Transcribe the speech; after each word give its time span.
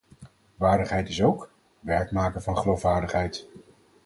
Waardigheid 0.55 1.07
is 1.09 1.23
ook: 1.23 1.51
werk 1.79 2.11
maken 2.11 2.41
van 2.41 2.57
geloofwaardigheid. 2.57 3.47